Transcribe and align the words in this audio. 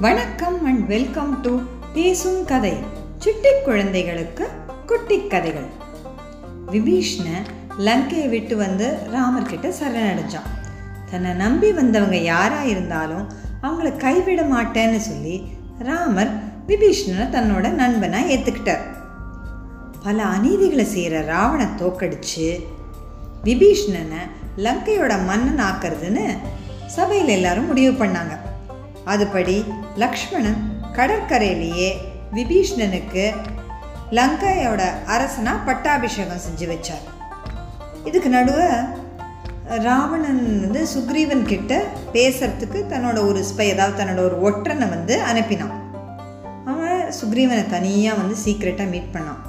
வணக்கம் 0.00 0.64
and 0.64 0.86
welcome 0.86 1.40
to 1.40 1.58
பேசும் 1.92 2.44
கதை 2.44 2.72
சுட்டி 3.18 3.48
குழந்தைகளுக்கு 3.64 4.48
குட்டி 4.86 5.26
கதைகள். 5.26 5.68
விபீஷ்ண 6.72 7.26
லங்கையை 7.78 8.28
விட்டு 8.28 8.56
வந்து 8.56 8.98
ராமர்கிட்ட 9.12 9.72
சரணடைஞ்சான். 9.80 10.50
தன்னை 11.10 11.32
நம்பி 11.32 11.72
வந்தவங்க 11.72 12.16
யாராக 12.16 12.64
இருந்தாலும் 12.64 13.28
அவங்கள 13.62 13.96
கைவிட 13.96 14.42
மாட்டேன்னு 14.42 14.96
சொல்லி 14.96 15.48
ராமர் 15.78 16.32
விபீஷ்ணனை 16.66 17.26
தன்னோட 17.36 17.68
நண்பனாக 17.70 18.28
ஏற்றுக்கிட்டார் 18.28 18.84
பல 20.02 20.24
அநீதிகளை 20.24 20.84
செய்கிற 20.84 21.20
ராவணை 21.20 21.66
தோக்கடிச்சு 21.66 22.64
விபீஷ்ணனை 23.44 24.22
லங்கையோட 24.56 25.24
மன்னன் 25.24 25.64
ஆக்கிறதுன்னு 25.66 26.26
சபையில் 26.86 27.28
எல்லாரும் 27.28 27.66
முடிவு 27.66 28.04
பண்ணாங்க. 28.04 28.45
அதுபடி 29.06 29.56
லக்ஷ்மணன் 29.96 30.60
கடற்கரையிலேயே 30.92 31.90
விபீஷ்ணனுக்கு 32.34 33.24
லங்கையோட 34.10 34.82
அரசனாக 35.04 35.64
பட்டாபிஷேகம் 35.66 36.44
செஞ்சு 36.46 36.66
வச்சார். 36.72 37.04
இதுக்கு 38.04 38.28
நடுவே 38.28 38.68
ராவணன் 39.86 40.60
வந்து 40.60 40.86
சுக்ரீவன் 40.94 41.42
கிட்ட 41.42 41.82
பேசுறதுக்கு 42.12 42.80
தன்னோட 42.92 43.18
ஒரு 43.26 43.44
ஸ்பை 43.50 43.72
அதாவது 43.72 43.96
தன்னோட 44.00 44.20
ஒரு 44.24 44.36
ஒற்றனை 44.48 44.88
வந்து 44.88 45.22
அனுப்பினான். 45.32 45.74
அவன் 46.64 47.02
சுக்ரீவனை 47.20 47.64
தனியாக 47.66 48.20
வந்து 48.20 48.36
சீக்ரெட்டாக 48.44 48.88
மீட் 48.88 49.12
பண்ணான். 49.12 49.42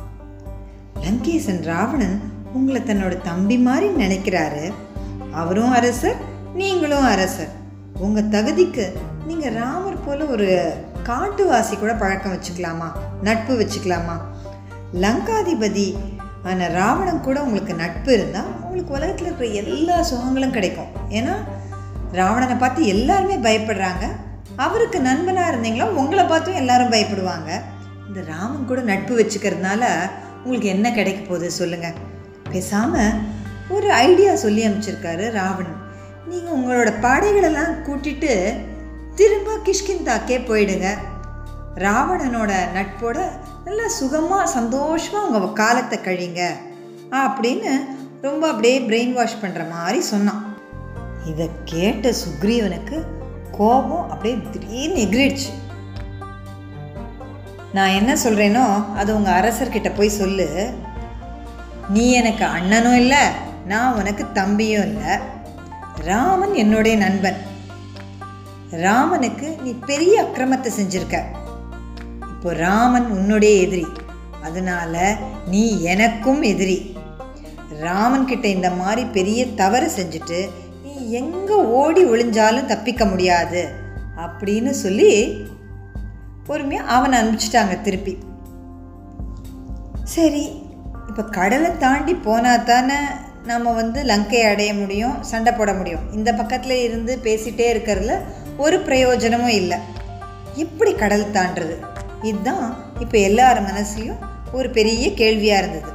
லங்கேசன் 1.02 1.62
ராவணன் 1.64 2.18
உங்களை 2.54 2.82
தன்னோட 2.82 3.22
தம்பி 3.22 3.58
மாதிரி 3.58 3.88
நினைக்கிறாரு. 4.04 4.66
அவரும் 5.32 5.72
அரசர் 5.72 6.16
நீங்களும் 6.54 7.06
அரசர். 7.06 7.54
உங்கள் 8.00 8.32
தகுதிக்கு 8.36 8.86
நீங்கள் 9.28 9.56
ராமர் 9.61 10.03
போல் 10.06 10.22
ஒரு 10.33 10.50
காட்டுவாசி 11.08 11.73
கூட 11.80 11.94
பழக்கம் 12.02 12.33
வச்சுக்கலாமா? 12.36 12.88
நட்பு 13.28 13.53
வச்சுக்கலாமா? 13.61 14.16
லங்காதிபதி 15.03 15.88
ஆன 16.50 16.67
ராவணன் 16.78 17.25
கூட 17.25 17.38
உங்களுக்கு 17.45 17.73
நட்பு 17.81 18.09
இருந்தால் 18.14 18.52
உங்களுக்கு 18.64 18.95
உலகத்தில் 18.97 19.28
இருக்கிற 19.28 19.50
எல்லா 19.61 19.97
சுகங்களும் 20.09 20.56
கிடைக்கும். 20.58 20.92
ஏன்னா 21.17 21.34
ராவணனை 22.19 22.56
பார்த்து 22.58 22.92
எல்லாருமே 22.94 23.38
பயப்படுறாங்க. 23.47 24.06
அவருக்கு 24.66 25.00
நண்பனாக 25.00 25.52
இருந்தீங்களா 25.52 25.88
உங்களை 26.03 26.25
பார்த்தும் 26.25 26.62
எல்லாரும் 26.62 26.94
பயப்படுவாங்க. 26.95 27.50
இந்த 28.08 28.22
ராமன் 28.34 28.69
கூட 28.69 28.81
நட்பு 28.91 29.14
வச்சுக்கிறதுனால 29.19 29.84
உங்களுக்கு 30.44 30.69
என்ன 30.75 30.88
கிடைக்க 30.91 31.22
போகுது 31.23 31.50
சொல்லுங்கள் 31.59 32.00
பேசாமல் 32.53 33.19
ஒரு 33.75 33.88
ஐடியா 34.08 34.31
சொல்லி 34.45 34.62
அமைச்சிருக்காரு 34.67 35.25
ராவணன். 35.39 35.80
நீங்கள் 36.30 36.56
உங்களோட 36.58 36.89
படைகளெல்லாம் 37.06 37.75
கூட்டிட்டு 37.88 38.34
திரும்ப 39.20 39.52
கிஷ்கிந்தாக்கே 39.66 40.38
போயிடுங்க. 40.50 40.88
ராவணனோட 41.86 42.52
நட்போட 42.76 43.18
நல்லா 43.66 43.88
சுகமாக 43.88 44.46
சந்தோஷமாக 44.48 45.26
உங்கள் 45.28 45.58
காலத்தை 45.62 45.98
கழிங்க. 46.00 46.42
அப்படின்னு 47.12 47.72
ரொம்ப 48.22 48.44
அப்படியே 48.48 48.80
பிரெயின் 48.80 49.14
வாஷ் 49.14 49.42
பண்ணுற 49.42 49.64
மாதிரி 49.70 50.02
சொன்னான். 50.02 50.44
இதை 51.26 51.50
கேட்ட 51.66 52.14
சுக்ரீவனுக்கு 52.24 52.98
கோபம் 53.52 54.09
அப்படியே 54.09 54.36
திடீர்னு 54.52 55.02
எகிரிடுச்சு. 55.06 55.52
நான் 57.74 57.98
என்ன 58.00 58.12
சொல்கிறேனோ 58.24 58.66
அது 58.96 59.16
உங்கள் 59.16 59.38
அரசர்கிட்ட 59.40 59.90
போய் 59.96 60.18
சொல்லு. 60.22 60.48
நீ 61.90 62.12
எனக்கு 62.12 62.46
அண்ணனும் 62.46 62.98
இல்லை 62.98 63.24
நான் 63.68 63.96
உனக்கு 63.96 64.24
தம்பியும் 64.31 64.88
இல்லை. 64.88 65.12
ராமன் 65.96 66.54
என்னுடைய 66.54 66.98
நண்பன். 66.98 67.40
ராமனுக்கு 68.72 69.58
நீ 69.64 69.72
பெரிய 69.86 70.14
அக்கிரமத்தை 70.23 70.70
செஞ்சிருக்க. 70.80 71.18
இப்போ 72.34 72.54
ராமன் 72.54 73.08
உன்னுடைய 73.09 73.62
எதிரி. 73.62 73.86
அதனால 74.44 75.16
நீ 75.46 75.81
எனக்கும் 75.81 76.41
எதிரி. 76.41 76.96
ராமன் 77.80 78.25
கிட்ட 78.25 78.47
இந்த 78.47 78.69
மாதிரி 78.69 79.06
பெரிய 79.06 79.47
தவறு 79.47 79.91
செஞ்சுட்டு 79.97 80.50
நீ 80.84 81.12
எங்க 81.12 81.56
ஓடி 81.56 82.06
ஒளிஞ்சாலும் 82.06 82.66
தப்பிக்க 82.66 83.06
முடியாது 83.06 83.62
அப்படின்னு 84.18 84.70
சொல்லி 84.70 85.12
பொறுமையாக 86.47 86.88
அவனை 86.88 87.20
அனுப்பிச்சிட்டாங்க 87.20 87.81
திருப்பி. 87.81 88.18
சரி 90.03 90.46
இப்போ 91.08 91.24
கடலை 91.24 91.78
தாண்டி 91.78 92.14
போனால் 92.14 92.64
தானே 92.64 92.97
நம்ம 93.46 93.72
வந்து 93.72 94.03
லங்கையை 94.03 94.52
அடைய 94.52 94.74
முடியும் 94.74 95.24
சண்டை 95.24 95.53
போட 95.53 95.74
முடியும். 95.74 96.14
இந்த 96.14 96.34
பக்கத்தில் 96.34 96.84
இருந்து 96.84 97.20
பேசிகிட்டே 97.24 97.68
இருக்கிறதுல 97.74 98.16
ஒரு 98.57 98.79
பிரயோஜனமும் 98.79 99.56
இல்லை. 99.62 99.78
எப்படி 100.53 100.94
கடல் 100.94 101.31
தாண்டுறது. 101.31 101.75
இதுதான் 102.22 102.75
இப்போ 103.00 103.18
எல்லார் 103.18 103.63
மனசுலையும் 103.63 104.18
ஒரு 104.51 104.69
பெரிய 104.69 105.13
கேள்வியாக 105.13 105.66
இருந்தது. 105.66 105.91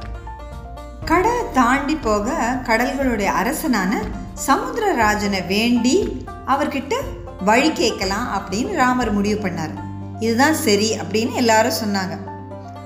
கடலை 1.05 1.43
தாண்டி 1.53 1.95
போக 1.95 2.57
கடல்களுடைய 2.63 3.25
அரசனான 3.25 4.01
சமுத்திரராஜனை 4.47 5.47
வேண்டி 5.47 6.25
அவர்கிட்ட 6.47 6.93
வழி 7.43 7.71
கேட்கலாம் 7.71 8.27
அப்படின்னு 8.37 8.73
ராமர் 8.73 9.11
முடிவு 9.11 9.47
பண்ணார். 9.47 9.73
இதுதான் 10.19 10.53
சரி 10.53 10.97
அப்படின்னு 10.97 11.33
எல்லாரும் 11.33 11.79
சொன்னாங்க. 11.85 12.19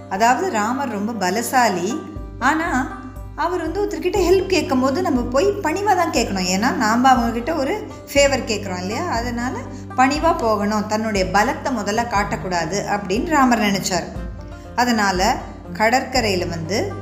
அதாவது 0.09 0.51
ராமர் 0.51 0.89
ரொம்ப 0.89 1.29
பலசாலி. 1.29 1.97
ஆனால் 2.39 2.96
அவர் 3.43 3.63
வந்து 3.63 3.81
ஒருத்தர்கிட்ட 3.81 4.19
ஹெல்ப் 4.27 4.53
கேட்கும் 4.53 4.79
போது 4.79 5.01
நம்ம 5.01 5.21
போய் 5.21 5.47
பணிவாக 5.65 5.95
தான் 5.99 6.13
கேட்கணும் 6.15 6.47
ஏன்னா 6.53 6.69
நாம் 6.75 7.03
அவங்கக்கிட்ட 7.05 7.55
ஒரு 7.55 7.73
ஃபேவர் 8.11 8.47
கேட்குறோம் 8.51 8.81
இல்லையா? 8.83 9.03
அதனால் 9.09 9.59
பணிவாக 9.95 10.41
போகணும். 10.45 10.87
தன்னுடைய 10.87 11.25
பலத்தை 11.35 11.71
முதல்ல 11.79 12.03
காட்டக்கூடாது 12.13 12.77
அப்படின்னு 12.95 13.29
ராமர் 13.29 13.59
நினச்சார். 13.59 14.07
அதனால் 14.75 15.27
கடற்கரையில் 15.73 16.47
வந்து 16.47 16.93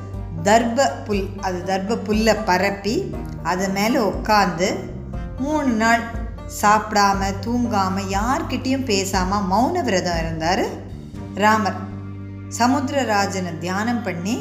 தர்ப 0.44 0.90
புல் 1.06 1.24
அது 1.42 1.60
தர்ப 1.66 1.98
புல்லை 1.98 2.36
பரப்பி 2.50 2.96
அது 3.44 3.70
மேலே 3.70 4.00
உட்காந்து 4.00 4.70
மூணு 5.38 5.72
நாள் 5.84 6.04
சாப்பிடாம 6.62 7.32
தூங்காமல் 7.46 8.12
யார்கிட்டேயும் 8.18 8.86
பேசாமல் 8.86 9.48
மௌன 9.52 9.84
விரதம் 9.84 10.20
இருந்தார் 10.20 10.66
ராமர். 11.36 11.80
சமுத்திரராஜனை 12.60 13.54
தியானம் 13.60 14.04
பண்ணி 14.04 14.36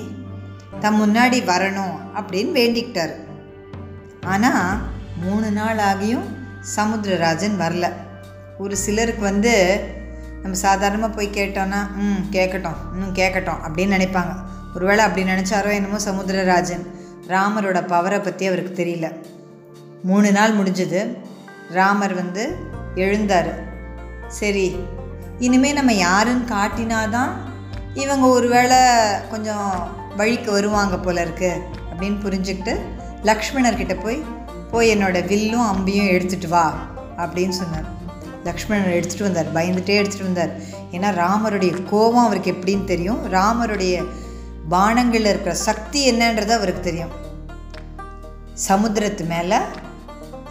தம் 0.81 0.99
முன்னாடி 1.03 1.39
வரணும் 1.51 1.97
அப்படின்னு 2.19 2.53
வேண்டிக்கிட்டார். 2.61 3.15
ஆனால் 4.25 4.81
மூணு 5.25 5.51
நாள் 5.51 5.81
ஆகியும் 5.91 6.27
சமுத்திரராஜன் 6.77 7.57
வரல. 7.63 7.87
ஒரு 8.59 8.75
சிலருக்கு 8.77 9.23
வந்து 9.23 9.53
நம்ம 10.43 10.57
சாதாரணமாக 10.57 11.15
போய் 11.15 11.37
கேட்டோன்னா 11.37 11.81
ம் 12.05 12.23
கேட்கட்டும் 12.31 12.81
இன்னும் 12.93 13.15
கேட்கட்டும் 13.15 13.63
அப்படின்னு 13.67 13.97
நினைப்பாங்க. 13.97 14.33
ஒருவேளை 14.75 15.03
அப்படி 15.05 15.23
நினச்சாரோ 15.31 15.71
என்னமோ 15.73 15.99
சமுத்திரராஜன். 16.05 16.85
ராமரோட 17.29 17.79
பவரை 17.93 18.19
பற்றி 18.23 18.47
அவருக்கு 18.47 18.73
தெரியல. 18.83 19.09
மூணு 20.03 20.33
நாள் 20.33 20.57
முடிஞ்சது. 20.57 21.01
ராமர் 21.71 22.15
வந்து 22.15 22.43
எழுந்தார். 22.95 23.53
சரி 24.29 24.67
இனிமேல் 25.39 25.79
நம்ம 25.79 25.93
யாருன்னு 25.93 26.53
காட்டினாதான் 26.55 27.33
இவங்க 27.95 28.27
ஒருவேளை 28.27 28.79
கொஞ்சம் 29.31 29.71
வழிக்கு 30.17 30.53
வருவாங்க 30.53 30.99
போல 30.99 31.21
இருக்கு 31.21 31.63
அப்படின்னு 31.93 32.23
புரிஞ்சுக்கிட்டு 32.25 32.79
லக்ஷ்மணர்கிட்ட 33.23 34.03
போய் 34.03 34.23
போய் 34.71 34.97
என்னோட 34.97 35.27
வில்லும் 35.27 35.67
அம்பியும் 35.73 36.13
எடுத்துகிட்டு 36.15 36.49
வா 36.49 36.75
அப்படின்னு 37.17 37.49
சொன்னார். 37.49 37.93
லக்ஷ்மணர் 38.45 38.97
எடுத்துகிட்டு 38.97 39.23
வந்தார் 39.23 39.53
பயந்துட்டே 39.55 39.95
எடுத்துகிட்டு 40.01 40.23
வந்தார். 40.23 40.61
ஏன்னா 40.93 41.11
ராமருடைய 41.21 41.85
கோபம் 41.85 42.25
அவருக்கு 42.25 42.53
எப்படின்னு 42.53 42.85
தெரியும். 42.85 43.33
ராமருடைய 43.33 44.05
பானங்களில் 44.71 45.31
இருக்கிற 45.33 45.55
சக்தி 45.55 46.13
என்னன்றது 46.13 46.49
அவருக்கு 46.49 46.81
தெரியும். 46.81 47.13
சமுத்திரத்து 48.69 49.27
மேலே 49.27 49.57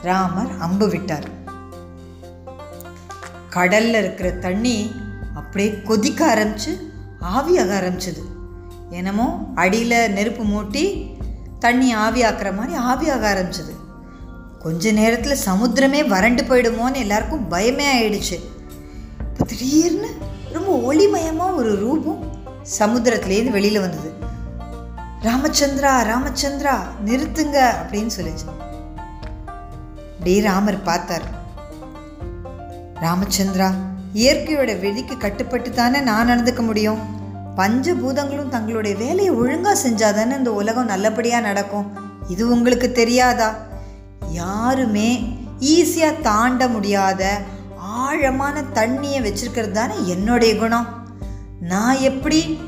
ராமர் 0.01 0.51
அம்பு 0.59 0.89
விட்டார். 0.89 1.27
கடலில் 3.49 3.93
இருக்கிற 3.93 4.31
தண்ணி 4.31 4.91
அப்படியே 5.35 5.81
கொதிக்க 5.81 6.35
ஆரம்பிச்சு 6.35 6.71
ஆவியாக 7.21 7.71
ஆரம்பிச்சது. 7.79 8.23
என்னமோ 8.93 9.51
அடியில் 9.55 10.11
நெருப்பு 10.11 10.43
மூட்டி 10.43 10.83
தண்ணி 11.59 11.95
ஆவியாக்குற 11.95 12.55
மாதிரி 12.55 12.73
ஆவியாக 12.91 13.23
ஆரம்பிச்சது. 13.31 13.73
கொஞ்ச 14.59 14.91
நேரத்தில் 14.91 15.43
சமுத்திரமே 15.45 16.07
வறண்டு 16.07 16.43
போயிடுமோன்னு 16.43 16.95
எல்லாருக்கும் 16.95 17.51
பயமே 17.51 17.87
ஆயிடுச்சு. 17.95 18.37
இப்போ 19.19 19.45
திடீர்னு 19.45 20.09
ரொம்ப 20.51 20.93
ஒளிமயமாக 20.93 21.55
ஒரு 21.55 21.75
ரூபம் 21.75 22.21
சமுத்திரத்துலேருந்து 22.79 23.49
வெளியில் 23.49 23.79
வந்தது. 23.79 24.11
ராமச்சந்திரா 25.21 25.93
ராமச்சந்திரா 26.11 26.75
நிறுத்துங்க 27.05 27.57
அப்படின்னு 27.81 28.11
சொல்லிச்சு. 28.17 28.47
அப்படியே 30.11 30.41
ராமர் 30.41 30.83
பார்த்தார். 30.83 31.27
ராமச்சந்திரா 33.01 33.71
இயற்கையோட 34.13 34.79
வெளிக்கு 34.79 35.17
கட்டுப்பட்டு 35.17 35.69
தானே 35.71 35.99
நான் 35.99 36.29
நடந்துக்க 36.29 36.61
முடியும்? 36.61 37.21
பஞ்சபூதங்களும் 37.57 38.49
தங்களுடைய 38.49 38.97
வேலையை 38.97 39.31
ஒழுங்காக 39.31 39.89
செஞ்சாதானே 39.89 40.37
இந்த 40.37 40.53
உலகம் 40.53 40.85
நல்லபடியாக 40.85 41.47
நடக்கும்? 41.47 41.99
இது 42.27 42.49
உங்களுக்கு 42.49 42.91
தெரியாதா? 42.91 43.55
யாருமே 44.29 45.39
ஈஸியாக 45.59 46.21
தாண்ட 46.21 46.67
முடியாத 46.67 47.41
ஆழமான 47.77 48.61
தண்ணியை 48.73 49.19
வச்சிருக்கிறது 49.25 49.71
தானே 49.71 50.07
என்னுடைய 50.07 50.55
குணம். 50.55 50.87
நான் 51.59 51.99
எப்படி 51.99 52.59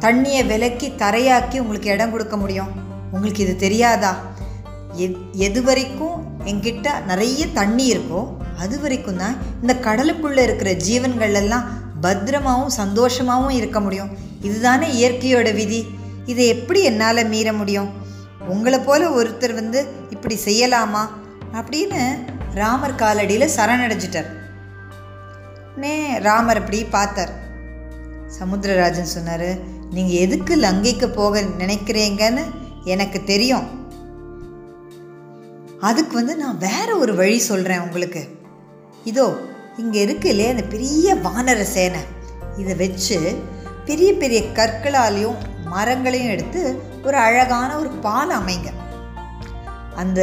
தண்ணியை 0.00 0.46
விலக்கி 0.46 0.92
தரையாக்கி 0.96 1.58
உங்களுக்கு 1.58 1.90
இடம் 1.90 2.10
கொடுக்க 2.10 2.36
முடியும்? 2.36 2.68
உங்களுக்கு 3.12 3.42
இது 3.42 3.56
தெரியாதா? 3.56 4.16
எத் 4.94 5.16
எது 5.32 5.62
வரைக்கும் 5.62 6.16
என்கிட்ட 6.44 7.04
நிறைய 7.04 7.46
தண்ணி 7.48 7.92
இருக்கோ 7.92 8.26
அது 8.58 8.80
வரைக்கும் 8.80 9.16
தான் 9.16 9.36
இந்த 9.60 9.74
கடலுக்குள்ளே 9.74 10.42
இருக்கிற 10.42 10.72
ஜீவன்கள் 10.72 11.34
எல்லாம் 11.34 11.81
பத்திரமாகவும் 12.02 12.72
சந்தோஷமாகவும் 12.76 13.50
இருக்க 13.50 13.80
முடியும். 13.80 14.16
இதுதானே 14.40 14.88
இயற்கையோட 14.88 15.54
விதி. 15.54 15.86
இதை 16.26 16.46
எப்படி 16.46 16.82
என்னால் 16.82 17.28
மீற 17.28 17.52
முடியும்? 17.52 17.90
உங்களை 18.48 18.78
போல 18.78 19.22
ஒருத்தர் 19.22 19.54
வந்து 19.54 19.86
இப்படி 20.10 20.38
செய்யலாமா? 20.44 21.08
அப்படின்னு 21.52 22.18
ராமர் 22.54 22.94
காலடியில் 22.94 23.48
சரணடைஞ்சிட்டார். 23.56 24.26
நே 25.76 26.18
ராமர் 26.18 26.58
அப்படி 26.58 26.84
பார்த்தார். 26.84 27.32
சமுத்திரராஜன் 28.40 29.12
சொன்னார் 29.16 29.56
நீங்கள் 29.90 30.16
எதுக்கு 30.16 30.56
லங்கைக்கு 30.56 31.06
போக 31.06 31.40
நினைக்கிறீங்கன்னு 31.40 32.42
எனக்கு 32.84 33.24
தெரியும். 33.24 33.80
அதுக்கு 35.80 36.14
வந்து 36.14 36.36
நான் 36.36 36.58
வேற 36.58 36.96
ஒரு 36.96 37.14
வழி 37.14 37.38
சொல்கிறேன் 37.38 37.80
உங்களுக்கு. 37.80 38.28
இதோ 39.04 39.36
இங்கே 39.80 40.00
இருக்கு 40.00 40.28
இல்லையா 40.28 40.50
அந்த 40.50 40.64
பெரிய 40.74 41.14
வானர 41.26 41.60
சேனை. 41.74 42.02
இதை 42.60 42.74
வச்சு 42.82 43.18
பெரிய 43.88 44.14
பெரிய 44.14 44.40
கற்களாலையும் 44.58 45.38
மரங்களையும் 45.74 46.32
எடுத்து 46.34 46.62
ஒரு 47.04 47.16
அழகான 47.16 47.70
ஒரு 47.78 47.88
பாலம் 47.88 48.40
அமைங்க. 48.40 48.70
அந்த 50.02 50.20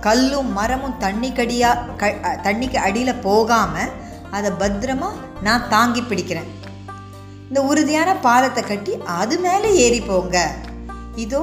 கல்லும் 0.00 0.50
மரமும் 0.52 0.96
தண்ணிக்கடியாக 1.04 1.94
க 2.00 2.10
தண்ணிக்கு 2.46 2.78
அடியில் 2.86 3.22
போகாமல் 3.28 3.92
அதை 4.30 4.50
பத்திரமா 4.62 5.10
நான் 5.42 5.68
தாங்கி 5.68 6.02
பிடிக்கிறேன். 6.02 6.50
இந்த 7.48 7.60
உறுதியான 7.62 8.10
பாலத்தை 8.26 8.62
கட்டி 8.64 8.92
அது 9.20 9.38
மேலே 9.38 9.68
ஏறி 9.84 10.00
போங்க. 10.00 10.38
இதோ 11.24 11.42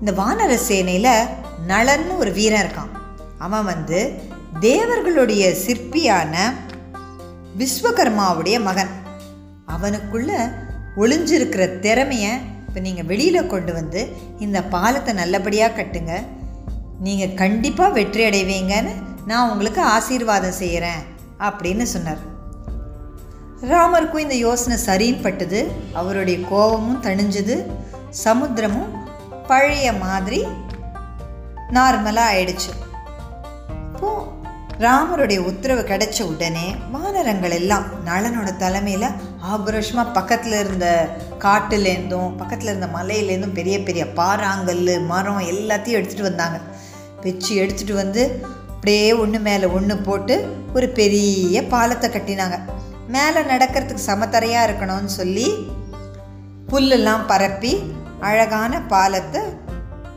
இந்த 0.00 0.12
வானர 0.22 0.52
சேனையில் 0.68 1.28
நலன்னு 1.70 2.14
ஒரு 2.22 2.32
வீரன் 2.32 2.62
இருக்கான். 2.64 2.92
அவன் 3.38 3.64
வந்து 3.64 4.00
தேவர்களுடைய 4.60 5.44
சிற்பியான 5.66 6.34
விஸ்வகர்மாவுடைய 7.58 8.56
மகன். 8.62 8.92
அவனுக்குள்ள 9.74 10.30
ஒளிஞ்சிருக்கிற 10.96 11.80
திறமையை 11.80 12.32
இப்போ 12.66 12.80
நீங்கள் 12.80 13.08
வெளியில் 13.10 13.50
கொண்டு 13.52 13.72
வந்து 13.72 14.00
இந்த 14.38 14.58
பாலத்தை 14.74 15.14
நல்லபடியாக 15.14 15.76
கட்டுங்க. 15.78 16.12
நீங்கள் 17.06 17.38
கண்டிப்பாக 17.42 17.96
வெற்றி 17.98 18.22
அடைவீங்கன்னு 18.28 18.92
நான் 19.26 19.50
உங்களுக்கு 19.50 19.80
ஆசீர்வாதம் 19.82 20.58
செய்கிறேன் 20.62 21.02
அப்படின்னு 21.48 21.82
சொன்னார். 21.82 22.22
ராமருக்கும் 23.70 24.24
இந்த 24.26 24.34
யோசனை 24.34 24.76
சரின்னு 24.86 25.24
பட்டுது 25.24 25.60
அவருடைய 25.92 26.38
கோபமும் 26.50 27.02
தணிஞ்சது. 27.02 27.56
சமுத்திரமும் 28.24 28.92
பழைய 29.46 29.92
மாதிரி 29.92 30.46
நார்மலாக 31.76 32.32
ஆயிடுச்சு. 32.34 32.70
இப்போது 33.86 34.26
ராமருடைய 34.82 35.38
உத்தரவு 35.48 35.82
கிடைச்ச 35.88 36.18
உடனே 36.22 36.66
வானரங்கள் 36.92 37.54
எல்லாம் 37.56 37.86
நளனோட 38.06 38.50
தலைமையில் 38.56 39.06
ஆக்ரோஷமாக 39.52 40.14
பக்கத்தில் 40.16 40.56
இருந்த 40.60 40.86
காட்டுலேருந்தும் 41.38 42.30
பக்கத்தில் 42.36 42.70
இருந்த 42.70 42.88
மலையிலேருந்தும் 42.94 43.56
பெரிய 43.58 43.76
பெரிய 43.88 44.04
பாறாங்கல் 44.20 44.84
மரம் 45.06 45.40
எல்லாத்தையும் 45.52 45.98
எடுத்துகிட்டு 45.98 46.28
வந்தாங்க. 46.28 46.58
வச்சு 47.24 47.50
எடுத்துகிட்டு 47.62 47.96
வந்து 48.02 48.22
அப்படியே 48.74 49.12
ஒன்று 49.12 49.40
மேலே 49.48 49.66
ஒன்று 49.78 49.96
போட்டு 49.96 50.36
ஒரு 50.74 50.88
பெரிய 51.00 51.62
பாலத்தை 51.74 52.10
கட்டினாங்க. 52.10 52.58
மேலே 53.16 53.42
நடக்கிறதுக்கு 53.52 54.08
சமத்தரையாக 54.10 54.68
இருக்கணும்னு 54.68 55.12
சொல்லி 55.18 55.48
புல்லெல்லாம் 56.70 57.26
பரப்பி 57.26 57.74
அழகான 58.20 58.80
பாலத்தை 58.94 59.42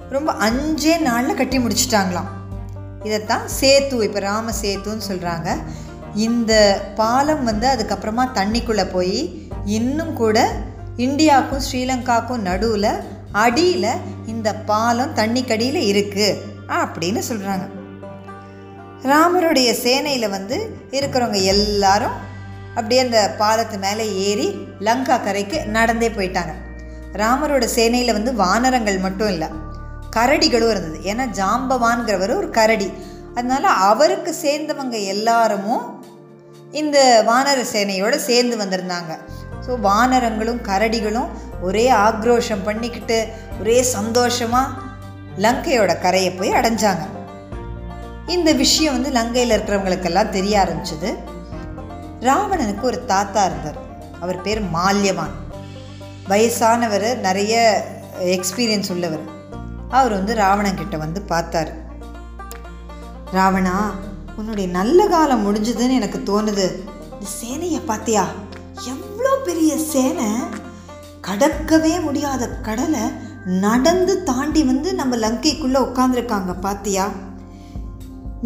ரொம்ப 0.10 0.32
அஞ்சே 0.48 0.96
நாளில் 1.10 1.40
கட்டி 1.42 1.60
முடிச்சிட்டாங்களாம். 1.60 2.32
இதைத்தான் 3.04 3.48
சேத்து 3.60 4.04
இப்போ 4.04 4.20
ராம 4.20 4.52
சேத்துன்னு 4.62 5.10
சொல்கிறாங்க 5.10 5.56
இந்த 6.14 6.82
பாலம் 6.96 7.44
வந்து 7.44 7.68
அதுக்கப்புறமா 7.68 8.32
தண்ணிக்குள்ளே 8.32 8.92
போய் 8.92 9.46
இன்னும் 9.66 10.14
கூட 10.14 10.52
இந்தியாவுக்கும் 10.98 11.60
ஸ்ரீலங்காவுக்கும் 11.60 12.42
நடுவில் 12.42 13.04
அடியில் 13.32 14.02
இந்த 14.26 14.54
பாலம் 14.54 15.14
தண்ணிக்கடியில் 15.14 15.82
இருக்குது 15.82 16.40
அப்படின்னு 16.68 17.20
சொல்கிறாங்க 17.20 17.66
ராமருடைய 19.04 19.74
சேனையில் 19.84 20.30
வந்து 20.30 20.58
இருக்கிறவங்க 20.92 21.44
எல்லாரும் 21.44 22.14
அப்படியே 22.76 23.02
அந்த 23.02 23.36
பாலத்து 23.38 23.78
மேலே 23.78 24.16
ஏறி 24.16 24.68
லங்கா 24.80 25.18
கரைக்கு 25.18 25.66
நடந்தே 25.66 26.10
போயிட்டாங்க. 26.10 26.54
ராமரோட 27.14 27.66
சேனையில் 27.66 28.14
வந்து 28.14 28.34
வானரங்கள் 28.34 29.00
மட்டும் 29.00 29.28
இல்லை 29.28 29.48
கரடிகளும் 30.16 30.72
இருந்தது. 30.74 30.98
ஏன்னா 31.12 31.26
ஜாம்பவான்கிறவர் 31.40 32.36
ஒரு 32.36 32.50
கரடி. 32.50 32.94
அதனால் 33.36 33.64
அவருக்கு 33.64 34.36
சேர்ந்தவங்க 34.42 34.98
எல்லாருமும் 35.06 35.86
இந்த 36.72 37.24
வானர 37.28 37.60
சேனையோடு 37.74 38.16
சேர்ந்து 38.16 38.56
வந்திருந்தாங்க. 38.58 39.14
ஸோ 39.66 39.72
வானரங்களும் 39.88 40.62
கரடிகளும் 40.70 41.30
ஒரே 41.62 41.92
ஆக்ரோஷம் 41.92 42.64
பண்ணிக்கிட்டு 42.64 43.18
ஒரே 43.60 43.82
சந்தோஷமாக 43.82 44.72
லங்கையோட 45.38 45.92
கரையை 46.00 46.32
போய் 46.32 46.58
அடைஞ்சாங்க. 46.60 47.04
இந்த 48.28 48.50
விஷயம் 48.54 48.96
வந்து 48.96 49.12
லங்கையில் 49.20 49.56
இருக்கிறவங்களுக்கெல்லாம் 49.56 50.30
தெரிய 50.30 50.56
ஆரம்பிச்சது. 50.64 51.10
ராவணனுக்கு 52.20 52.82
ஒரு 52.82 53.06
தாத்தா 53.06 53.46
இருந்தார். 53.46 53.80
அவர் 54.20 54.42
பேர் 54.42 54.62
மால்யவான். 54.76 55.34
வயசானவர் 56.30 57.08
நிறைய 57.28 57.56
எக்ஸ்பீரியன்ஸ் 58.38 58.92
உள்ளவர். 58.92 59.24
அவர் 59.98 60.16
வந்து 60.18 60.34
ராவணங்கிட்ட 60.36 60.98
வந்து 60.98 61.22
பார்த்தார். 61.32 61.72
ராவணா 63.38 63.76
உன்னுடைய 64.36 64.68
நல்ல 64.78 65.00
காலம் 65.14 65.44
முடிஞ்சதுன்னு 65.46 65.98
எனக்கு 66.00 66.20
தோணுது. 66.30 66.68
இந்த 67.14 67.28
சேனையை 67.40 67.82
பார்த்தியா 67.90 68.24
எவ்வளோ 68.94 69.34
பெரிய 69.48 69.72
சேனை? 69.92 70.30
கடக்கவே 71.28 71.94
முடியாத 72.06 72.48
கடலை 72.68 73.04
நடந்து 73.66 74.14
தாண்டி 74.30 74.62
வந்து 74.64 74.90
நம்ம 75.00 75.16
லங்கைக்குள்ளே 75.16 75.80
உட்காந்துருக்காங்க 75.88 76.54
பார்த்தியா 76.66 77.06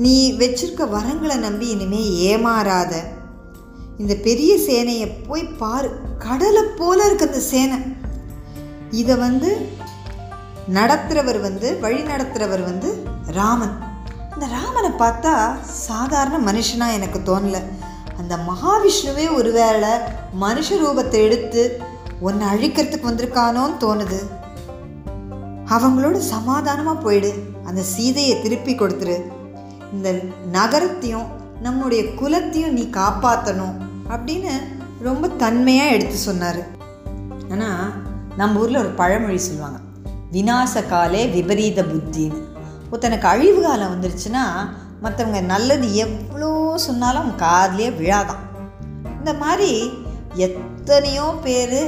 நீ 0.03 0.15
வச்சிருக்க 0.41 0.83
வரங்களை 0.95 1.37
நம்பி 1.45 1.67
இனிமே 1.75 2.01
ஏமாறாத. 2.31 2.93
இந்த 4.01 4.13
பெரிய 4.27 4.51
சேனையை 4.67 5.07
போய் 5.27 5.43
பாரு. 5.61 5.89
கடலை 6.25 6.63
போல 6.79 7.05
இருக்கு 7.05 7.27
அந்த 7.29 7.39
சேனை. 7.51 7.77
இதை 9.01 9.15
வந்து 9.25 9.49
நடத்துகிறவர் 10.73 11.41
வந்து 11.41 11.79
வழி 11.79 12.01
நடத்துகிறவர் 12.01 12.63
வந்து 12.63 13.07
ராமன். 13.25 13.75
இந்த 14.33 14.47
ராமனை 14.55 14.89
பார்த்தா 14.89 15.33
சாதாரண 15.61 16.51
மனுஷனாக 16.51 16.93
எனக்கு 16.93 17.19
தோணல. 17.19 17.59
அந்த 18.17 18.37
மகாவிஷ்ணுவே 18.37 19.33
ஒருவேளை 19.33 19.89
மனுஷ 20.41 20.69
ரூபத்தை 20.83 21.19
எடுத்து 21.23 21.81
உன்னை 22.19 22.47
அழிக்கிறதுக்கு 22.47 23.07
வந்திருக்கானோன்னு 23.09 23.77
தோணுது. 23.79 24.19
அவங்களோட 25.69 26.17
சமாதானமாக 26.17 26.99
போயிடு. 26.99 27.31
அந்த 27.65 27.81
சீதையை 27.81 28.41
திருப்பி 28.41 28.75
கொடுத்துரு. 28.75 29.17
இந்த 29.93 30.19
நகரத்தையும் 30.51 31.27
நம்முடைய 31.61 32.03
குலத்தையும் 32.03 32.73
நீ 32.73 32.89
காப்பாற்றணும் 32.91 33.75
அப்படின்னு 34.09 34.51
ரொம்ப 34.99 35.27
தன்மையாக 35.27 35.91
எடுத்து 35.91 36.15
சொன்னார். 36.15 36.61
ஆனால் 37.51 37.91
நம்ம 38.37 38.59
ஊரில் 38.59 38.77
ஒரு 38.77 38.89
பழமொழி 38.89 39.37
சொல்லுவாங்க. 39.37 39.79
விநாச 40.35 40.81
காலே 40.87 41.21
விபரீத 41.35 41.81
புத்தின்னு. 41.91 42.39
ஒருத்தனுக்கு 42.91 43.27
அழிவு 43.33 43.59
காலம் 43.61 43.93
வந்துருச்சுன்னா 43.93 44.43
மற்றவங்க 45.03 45.39
நல்லது 45.53 45.87
எவ்வளோ 46.03 46.49
சொன்னாலும் 46.85 47.23
அவன் 47.23 47.41
காதுலேயே 47.47 47.89
விழாதான். 47.99 48.43
இந்த 49.19 49.31
மாதிரி 49.43 49.71
எத்தனையோ 50.45 51.25
பேர் 51.45 51.79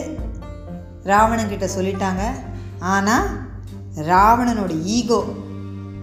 ராவணன்கிட்ட 1.12 1.68
சொல்லிட்டாங்க. 1.78 2.24
ஆனால் 2.94 3.28
ராவணனோட 4.12 4.74
ஈகோ 4.98 5.22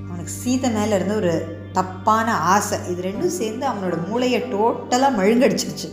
அவனுக்கு 0.09 0.33
சீதை 0.40 0.71
மேலே 0.71 0.95
இருந்த 0.99 1.14
ஒரு 1.14 1.35
தப்பான 1.76 2.28
ஆசை. 2.55 2.76
இது 2.90 3.00
ரெண்டும் 3.09 3.37
சேர்ந்து 3.40 3.64
அவனோட 3.71 3.97
மூளையை 4.09 4.40
டோட்டலாக 4.52 5.16
மழுங்கடிச்சிருச்சு. 5.19 5.88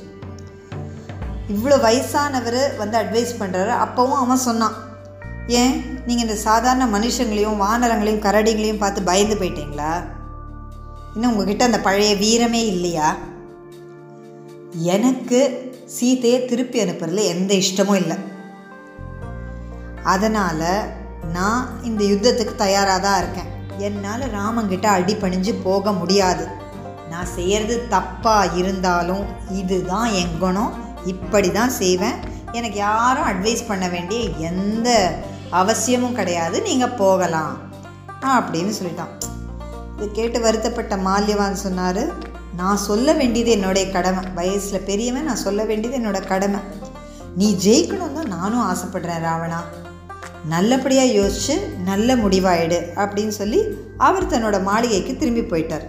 இவ்வளோ 1.55 1.77
வயசானவர் 1.87 2.61
வந்து 2.81 2.97
அட்வைஸ் 3.01 3.39
பண்ணுறாரு 3.41 3.73
அப்போவும் 3.85 4.21
அவன் 4.23 4.45
சொன்னான். 4.49 4.77
ஏன்? 5.47 6.03
நீங்கள் 6.05 6.27
இந்த 6.27 6.39
சாதாரண 6.39 6.99
மனுஷங்களையும் 6.99 7.61
வானரங்களையும் 7.61 8.25
கரடிகளையும் 8.25 8.77
பார்த்து 8.77 9.01
பயந்து 9.01 9.35
போயிட்டீங்களா? 9.35 10.03
இன்னும் 11.13 11.31
உங்ககிட்ட 11.31 11.63
அந்த 11.63 11.79
பழைய 11.79 12.15
வீரமே 12.15 12.65
இல்லையா? 12.65 13.15
எனக்கு 14.71 15.71
சீதையை 15.85 16.45
திருப்பி 16.45 16.83
அனுப்புறதுல 16.83 17.23
எந்த 17.23 17.53
இஷ்டமும் 17.53 17.95
இல்லை. 17.95 18.17
அதனால் 20.03 20.83
நான் 21.33 21.69
இந்த 21.83 22.03
யுத்தத்துக்கு 22.03 22.55
தயாராக 22.55 22.99
தான் 22.99 23.17
இருக்கேன். 23.17 23.51
என்னால் 23.77 24.21
ராமங்கிட்ட 24.21 24.85
அடி 24.85 25.15
பணிஞ்சு 25.15 25.55
போக 25.63 25.91
முடியாது. 25.91 26.47
நான் 27.09 27.25
செய்கிறது 27.25 27.87
தப்பாக 27.89 28.57
இருந்தாலும் 28.57 29.25
இதுதான் 29.49 30.05
என் 30.05 30.37
குணம். 30.39 30.73
இப்படி 31.05 31.51
தான் 31.51 31.69
செய்வேன். 31.69 32.31
எனக்கு 32.51 32.77
யாரும் 32.77 33.27
அட்வைஸ் 33.27 33.67
பண்ண 33.67 33.87
வேண்டிய 33.87 34.29
எந்த 34.37 35.17
அவசியமும் 35.61 36.17
கிடையாது 36.19 36.57
நீங்கள் 36.67 36.97
போகலாம். 37.01 37.53
அப்படின்னு 38.35 38.73
சொல்லிட்டான். 38.79 39.13
இதை 39.95 40.07
கேட்டு 40.11 40.37
வருத்தப்பட்ட 40.41 40.95
மால்யவான் 41.07 41.63
சொன்னார் 41.65 42.03
நான் 42.59 42.85
சொல்ல 42.89 43.13
வேண்டியது 43.19 43.51
என்னுடைய 43.51 43.85
கடமை. 43.91 44.23
வயசில் 44.39 44.85
பெரியவன் 44.89 45.29
நான் 45.29 45.45
சொல்ல 45.47 45.61
வேண்டியது 45.69 45.97
என்னோட 45.99 46.19
கடமை. 46.31 46.59
நீ 47.39 47.47
ஜெயிக்கணும் 47.65 48.17
தான் 48.17 48.33
நானும் 48.35 48.65
ஆசைப்படுறேன் 48.71 49.25
ராவணா. 49.27 49.61
நல்லபடியாக 50.53 51.15
யோசிச்சு 51.19 51.55
நல்ல 51.89 52.15
முடிவாயிடு 52.15 52.79
அப்படின்னு 53.03 53.33
சொல்லி 53.41 53.59
அவர் 54.07 54.31
தன்னோட 54.31 54.57
மாளிகைக்கு 54.69 55.13
திரும்பி 55.17 55.43
போயிட்டார். 55.51 55.85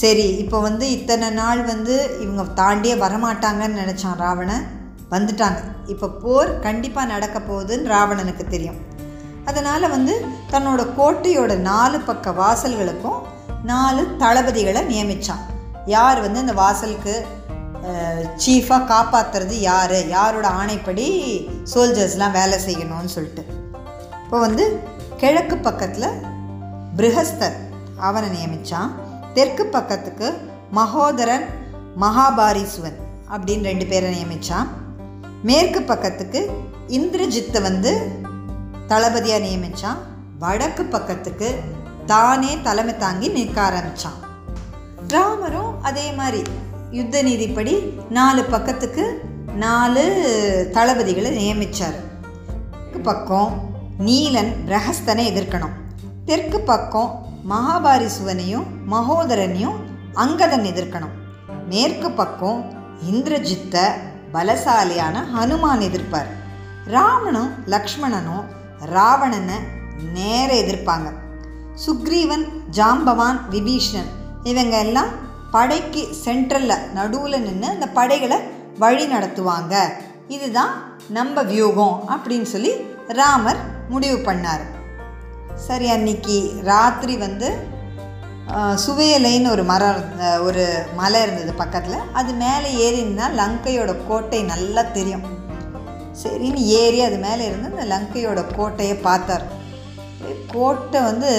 சரி 0.00 0.26
இப்போ 0.42 0.58
வந்து 0.66 0.84
இத்தனை 0.96 1.28
நாள் 1.38 1.62
வந்து 1.70 1.94
இவங்க 2.20 2.42
தாண்டியே 2.60 2.94
வரமாட்டாங்கன்னு 3.04 3.80
நினச்சான் 3.82 4.20
ராவணன். 4.24 4.66
வந்துட்டாங்க. 5.14 5.60
இப்போ 5.92 6.06
போர் 6.22 6.50
கண்டிப்பாக 6.66 7.10
நடக்க 7.14 7.38
போகுதுன்னு 7.38 7.92
ராவணனுக்கு 7.94 8.44
தெரியும். 8.54 8.78
அதனால் 9.48 9.92
வந்து 9.94 10.14
தன்னோட 10.52 10.80
கோட்டையோட 10.98 11.52
நாலு 11.70 11.98
பக்க 12.08 12.30
வாசல்களுக்கும் 12.40 13.20
நாலு 13.70 14.02
தளபதிகளை 14.22 14.82
நியமித்தான் 14.90 15.44
யார் 15.94 16.18
வந்து 16.24 16.42
இந்த 16.44 16.54
வாசலுக்கு 16.62 17.14
சீஃபாக 18.44 18.88
காப்பாற்றுறது 18.92 19.54
யார்? 19.68 19.96
யாரோட 20.16 20.46
ஆணைப்படி 20.60 21.06
சோல்ஜர்ஸ்லாம் 21.72 22.36
வேலை 22.38 22.56
செய்யணும்னு 22.66 23.14
சொல்லிட்டு. 23.16 23.42
இப்போ 24.24 24.38
வந்து 24.46 24.64
கிழக்கு 25.22 25.56
பக்கத்தில் 25.68 26.18
பிருகஸ்தர் 26.98 27.56
அவனை 28.08 28.28
நியமித்தான் 28.36 28.90
தெற்கு 29.36 29.64
பக்கத்துக்கு 29.76 30.28
மகோதரன் 30.78 31.46
மகாபாரிசுவன் 32.04 32.98
அப்படின்னு 33.34 33.68
ரெண்டு 33.70 33.86
பேரை 33.90 34.08
நியமித்தான் 34.16 34.68
மேற்கு 35.42 35.80
பக்கத்துக்கு 35.80 36.40
இந்திரஜித்தை 36.88 37.62
வந்து 37.62 37.92
தளபதியாக 38.88 39.44
நியமித்தான் 39.44 40.00
வடக்கு 40.38 40.82
பக்கத்துக்கு 40.82 41.48
தானே 42.06 42.60
தலைமை 42.62 42.96
தாங்கி 42.96 43.28
நிற்க 43.28 43.60
ஆரம்பித்தான் 43.60 44.18
ராமரும் 45.08 45.82
அதே 45.82 46.12
மாதிரி 46.12 46.42
யுத்த 46.90 47.22
நீதிப்படி 47.22 47.74
நாலு 48.10 48.42
பக்கத்துக்கு 48.44 49.04
நாலு 49.56 50.04
தளபதிகளை 50.74 51.30
நியமித்தார் 51.38 52.08
பக்கம் 53.02 53.68
நீலன் 53.98 54.52
பிரகஸ்தனை 54.66 55.24
எதிர்க்கணும். 55.30 55.74
தெற்கு 56.24 56.60
பக்கம் 56.60 57.26
மகாபாரிசுவனையும் 57.50 58.66
மகோதரனையும் 58.90 59.78
அங்கதன் 60.14 60.66
எதிர்க்கணும். 60.72 61.14
மேற்கு 61.68 62.10
பக்கம் 62.10 62.60
இந்திரஜித்தை 63.12 63.84
பலசாலியான 64.32 65.16
ஹனுமான் 65.36 65.84
எதிர்ப்பார். 65.88 66.30
ராமனும் 66.86 67.50
லக்ஷ்மணனும் 67.66 68.44
ராவணனை 68.84 69.58
நேர 70.12 70.54
எதிர்ப்பாங்க. 70.54 71.08
சுக்ரீவன் 71.86 72.46
ஜாம்பவான் 72.76 73.40
விபீஷணன் 73.50 74.10
இவங்க 74.42 74.78
எல்லாம் 74.78 75.10
படைக்கு 75.50 76.02
சென்ட்ரலில் 76.24 76.92
நடுவில் 76.92 77.42
நின்று 77.42 77.68
அந்த 77.68 77.86
படைகளை 77.86 78.38
வழி 78.78 79.06
நடத்துவாங்க. 79.06 79.74
இதுதான் 80.28 80.74
நம்ம 81.08 81.42
வியூகம் 81.42 81.96
அப்படின்னு 82.08 82.48
சொல்லி 82.54 82.72
ராமர் 83.08 83.60
முடிவு 83.88 84.32
பண்ணார். 84.32 84.64
சரி 85.56 85.90
அன்னைக்கு 85.90 86.36
ராத்திரி 86.64 87.16
வந்து 87.16 87.48
சுவையலைன்னு 88.84 89.50
ஒரு 89.50 89.64
மரம் 89.64 90.04
ஒரு 90.46 90.64
மலை 90.96 91.18
இருந்தது 91.22 91.52
பக்கத்தில். 91.52 92.06
அது 92.12 92.32
மேலே 92.32 92.70
ஏறினா 92.86 93.26
லங்கையோட 93.40 93.90
கோட்டை 94.08 94.40
நல்லா 94.42 94.82
தெரியும். 94.96 95.26
சரின்னு 96.22 96.62
ஏறி 96.80 97.00
அது 97.08 97.18
மேலே 97.18 97.42
இருந்து 97.46 97.68
அந்த 97.72 97.84
லங்கையோட 97.92 98.40
கோட்டையை 98.56 98.96
பார்த்தார். 98.96 99.44
கோட்டை 100.54 101.00
வந்து 101.00 101.30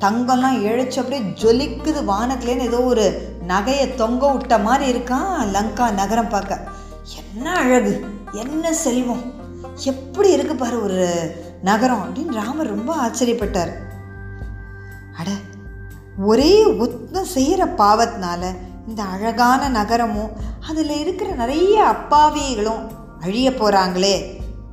தங்கம்லாம் 0.00 0.58
இழைச்சி 0.68 0.98
அப்படியே 1.02 1.22
ஜொலிக்குது. 1.42 2.00
வானத்துலேருந்து 2.12 2.68
ஏதோ 2.70 2.80
ஒரு 2.92 3.06
நகையை 3.48 3.86
தொங்க 3.94 4.32
விட்ட 4.32 4.58
மாதிரி 4.58 4.86
இருக்கான் 4.92 5.30
லங்கா 5.56 5.86
நகரம் 6.00 6.32
பார்க்க. 6.34 6.58
என்ன 7.20 7.46
அழகு 7.60 7.94
என்ன 8.32 8.72
செல்வம் 8.82 9.24
எப்படி 9.92 10.28
இருக்கு 10.30 10.54
பாரு 10.56 10.76
ஒரு 10.82 11.06
நகரம் 11.62 12.02
அப்படின்னு 12.04 12.38
ராமர் 12.40 12.74
ரொம்ப 12.74 12.92
ஆச்சரியப்பட்டார். 13.04 13.72
அட 15.20 15.30
ஒரே 16.30 16.64
ஒத்தம் 16.84 17.32
செய்கிற 17.34 17.64
பாவத்தினால 17.80 18.42
இந்த 18.88 19.02
அழகான 19.02 19.68
நகரமும் 19.68 20.32
அதில் 20.68 20.94
இருக்கிற 21.00 21.28
நிறைய 21.34 21.76
அப்பாவிகளும் 21.92 22.82
அழிய 23.20 23.50
போகிறாங்களே 23.50 24.16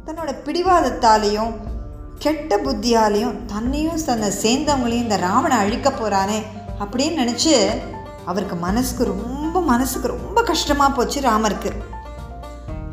தன்னோட 0.05 0.31
பிடிவாதத்தாலேயும் 0.45 1.53
கெட்ட 2.23 2.57
புத்தியாலையும் 2.57 3.35
தன்னையும் 3.45 4.03
தன்னை 4.05 4.29
சேர்ந்தவங்களையும் 4.43 5.05
இந்த 5.05 5.17
ராவணை 5.17 5.57
அழிக்க 5.57 5.89
போகிறானே 5.91 6.39
அப்படின்னு 6.81 7.21
நினச்சி 7.23 7.53
அவருக்கு 8.25 8.55
மனசுக்கு 8.55 9.03
ரொம்ப 9.05 9.61
மனசுக்கு 9.61 10.07
ரொம்ப 10.07 10.39
கஷ்டமாக 10.43 10.91
போச்சு 10.93 11.19
ராமருக்கு. 11.21 11.71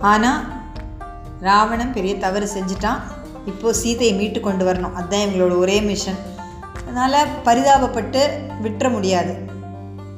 ஆனால் 0.00 0.40
ராவணன் 1.40 1.92
பெரிய 1.92 2.12
தவறு 2.16 2.46
செஞ்சிட்டான். 2.54 3.00
இப்போது 3.46 3.78
சீதையை 3.78 4.14
மீட்டு 4.16 4.40
கொண்டு 4.40 4.64
வரணும். 4.66 4.92
அதுதான் 4.92 5.25
எங்களோட 5.26 5.54
ஒரே 5.58 5.80
மிஷன் 5.80 6.20
அதனால் 6.99 7.33
பரிதாபப்பட்டு 7.47 8.21
விட்டுற 8.65 8.87
முடியாது. 8.95 9.33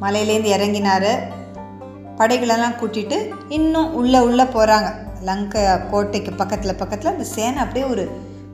மலையிலேருந்து 0.03 0.51
இறங்கினார். 0.57 1.13
படைகளெல்லாம் 2.19 2.77
கூட்டிகிட்டு 2.81 3.17
இன்னும் 3.57 3.89
உள்ளே 4.01 4.19
உள்ளே 4.27 4.45
போகிறாங்க 4.53 4.89
லங்கை 5.29 5.63
கோட்டைக்கு 5.93 6.33
பக்கத்தில் 6.41 6.79
பக்கத்தில் 6.83 7.11
அந்த 7.13 7.25
சேனை 7.33 7.59
அப்படியே 7.65 7.87
ஒரு 7.93 8.05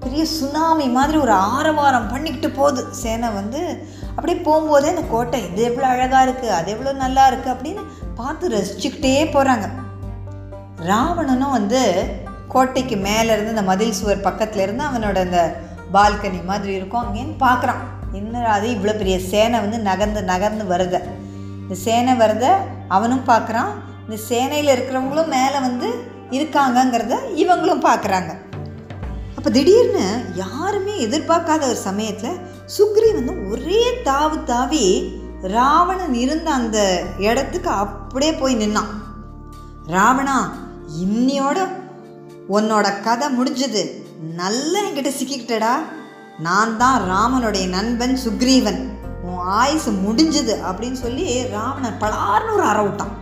பெரிய 0.04 0.22
சுனாமி 0.36 0.86
மாதிரி 0.96 1.18
ஒரு 1.24 1.34
ஆரவாரம் 1.54 2.08
பண்ணிக்கிட்டு 2.12 2.50
போகுது. 2.58 2.82
சேனை 3.02 3.28
வந்து 3.40 3.60
அப்படியே 4.14 4.38
போகும்போதே 4.46 4.92
அந்த 4.94 5.04
கோட்டை 5.14 5.40
இது 5.48 5.62
எவ்வளோ 5.70 5.86
அழகாக 5.94 6.24
இருக்குது 6.26 6.54
அது 6.58 6.72
எவ்வளோ 6.74 6.94
நல்லா 7.04 7.26
இருக்குது 7.30 7.54
அப்படின்னு 7.54 7.84
பார்த்து 8.20 8.52
ரசிச்சுக்கிட்டே 8.56 9.14
போகிறாங்க 9.34 9.68
ராவணனும் 10.90 11.56
வந்து 11.58 11.82
கோட்டைக்கு 12.54 12.98
மேலேருந்து 13.08 13.54
அந்த 13.56 13.66
மதில் 13.72 13.98
சுவர் 14.00 14.26
பக்கத்தில் 14.28 14.64
இருந்து 14.66 14.84
அவனோட 14.90 15.18
அந்த 15.26 15.42
பால்கனி 15.96 16.40
மாதிரி 16.52 16.72
இருக்கும். 16.78 17.04
அங்கேன்னு 17.04 17.36
பார்க்குறான். 17.46 17.82
இன்னும் 18.18 18.48
அது 18.56 18.66
இவ்வளோ 18.74 18.94
பெரிய 19.00 19.16
சேனை 19.32 19.58
வந்து 19.64 19.78
நகர்ந்து 19.88 20.20
நகர்ந்து 20.32 20.64
வருத 20.72 20.96
இந்த 21.62 21.76
சேனை 21.84 22.12
வருத 22.22 22.46
அவனும் 22.96 23.28
பார்க்குறான். 23.28 23.70
இந்த 24.06 24.16
சேனையில் 24.30 24.72
இருக்கிறவங்களும் 24.74 25.32
மேலே 25.36 25.58
வந்து 25.66 25.88
இருக்காங்கங்கிறத 26.36 27.14
இவங்களும் 27.42 27.84
பார்க்குறாங்க. 27.88 28.32
அப்போ 29.36 29.48
திடீர்னு 29.56 30.04
யாருமே 30.42 30.94
எதிர்பார்க்காத 31.06 31.62
ஒரு 31.70 31.80
சமயத்தில் 31.88 32.40
சுக்ரி 32.76 33.08
வந்து 33.16 33.34
ஒரே 33.52 33.82
தாவு 34.08 34.36
தாவி 34.50 34.84
ராவணன் 35.56 36.14
இருந்த 36.24 36.48
அந்த 36.58 36.78
இடத்துக்கு 37.28 37.70
அப்படியே 37.84 38.32
போய் 38.42 38.60
நின்னான். 38.62 38.92
ராவணா 39.96 40.36
இன்னியோட 41.04 41.58
உன்னோட 42.56 42.86
கதை 43.06 43.26
முடிஞ்சது. 43.38 43.82
நல்லா 44.40 44.78
என்கிட்ட 44.86 45.10
சிக்கிக்கிட்டடா. 45.18 45.74
நான் 46.38 46.76
தான் 46.76 47.00
ராமனுடைய 47.10 47.68
நண்பன் 47.68 48.18
சுக்ரீவன். 48.24 48.88
உன் 49.22 49.38
ஆயுசு 49.38 49.90
முடிஞ்சது 49.90 50.54
அப்படின்னு 50.68 50.92
சொல்லி 50.92 51.46
ராவணன் 51.46 51.98
பலார்னு 52.00 52.52
ஒரு 52.52 52.62
அற 52.62 52.82
விட்டான். 52.82 53.12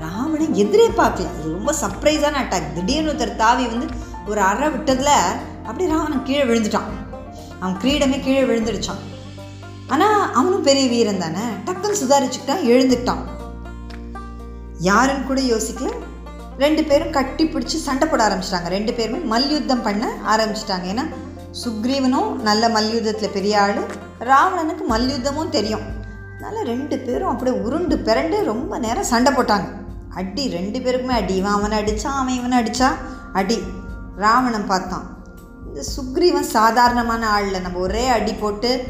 ராவணன் 0.00 0.54
எதிரே 0.54 0.88
பார்க்கல. 0.88 1.30
அது 1.38 1.52
ரொம்ப 1.52 1.74
சர்ப்ரைஸான 1.80 2.40
அட்டாக் 2.42 2.72
திடீர்னு 2.74 3.12
ஒருத்தர் 3.12 3.36
தாவி 3.36 3.66
வந்து 3.66 3.86
ஒரு 4.26 4.40
அறை 4.40 4.68
விட்டதில் 4.68 5.14
அப்படியே 5.64 5.90
ராவணன் 5.90 6.22
கீழே 6.22 6.42
விழுந்துட்டான். 6.42 6.90
அவன் 7.60 7.76
கிரீடமே 7.76 8.20
கீழே 8.20 8.42
விழுந்துடுச்சான். 8.42 9.00
ஆனால் 9.88 10.32
அவனும் 10.32 10.62
பெரிய 10.62 10.88
வீரன் 10.88 11.18
தானே. 11.18 11.44
டக்குன்னு 11.64 12.00
சுதாரிச்சுக்கிட்டான் 12.02 12.66
எழுந்துட்டான். 12.72 13.18
யாருன்னு 14.78 15.26
கூட 15.26 15.40
யோசிக்கல. 15.40 15.90
ரெண்டு 16.58 16.84
பேரும் 16.84 17.10
கட்டி 17.10 17.44
பிடிச்சி 17.44 17.78
சண்டை 17.86 18.08
போட 18.08 18.28
ஆரம்பிச்சிட்டாங்க. 18.28 18.68
ரெண்டு 18.68 18.92
பேருமே 18.92 19.18
மல்யுத்தம் 19.18 19.82
பண்ண 19.82 20.12
ஆரம்பிச்சிட்டாங்க. 20.36 20.86
ஏன்னா 20.92 21.08
சுக்ரீவனும் 21.64 22.32
நல்ல 22.34 22.68
மல்யுத்தத்தில் 22.68 23.30
பெரிய 23.30 23.60
ஆள் 23.60 23.80
ராவணனுக்கு 24.20 24.84
மல்யுத்தமும் 24.90 25.48
தெரியும். 25.48 25.80
அதனால் 26.40 26.64
ரெண்டு 26.64 26.98
பேரும் 26.98 27.28
அப்படியே 27.28 27.56
உருண்டு 27.56 27.96
பிறண்டு 27.96 28.44
ரொம்ப 28.44 28.78
நேரம் 28.78 29.04
சண்டை 29.04 29.32
போட்டாங்க. 29.32 29.68
அடி 30.14 30.48
ரெண்டு 30.48 30.78
பேருக்குமே 30.78 31.14
அடி. 31.20 31.34
இவன் 31.34 31.52
அவனை 31.52 31.78
அடித்தான் 31.78 32.18
அவன் 32.20 32.34
இவனை 32.34 32.62
அடித்தா 32.62 32.88
அடி. 33.32 33.58
ராவணன் 34.16 34.66
பார்த்தான். 34.66 35.16
இந்த 35.66 35.82
சுக்ரீவன் 35.96 36.52
சாதாரணமான 36.56 37.28
ஆள் 37.28 37.60
நம்ம 37.60 37.78
ஒரே 37.78 38.08
அடி 38.08 38.32
போட்டு 38.32 38.84